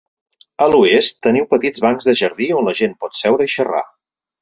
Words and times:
A 0.65 0.67
l'oest 0.75 1.19
teniu 1.27 1.47
petits 1.53 1.85
bancs 1.85 2.09
de 2.11 2.17
jardí 2.25 2.51
on 2.63 2.71
la 2.73 2.77
gent 2.83 2.99
pot 3.05 3.23
seure 3.25 3.51
i 3.51 3.57
xerrar. 3.59 3.89